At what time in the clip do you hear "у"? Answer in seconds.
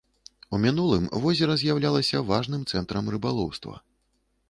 0.55-0.59